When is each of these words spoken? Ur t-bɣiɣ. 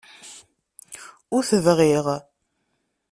Ur 1.35 1.43
t-bɣiɣ. 1.49 2.05